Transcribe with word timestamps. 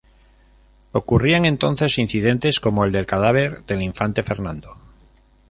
Ocurrían 0.93 1.45
entonces 1.45 1.99
incidentes 1.99 2.59
como 2.59 2.85
el 2.85 2.91
del 2.91 3.05
cadáver 3.05 3.63
del 3.65 3.83
infante 3.83 4.23
Fernando. 4.23 4.75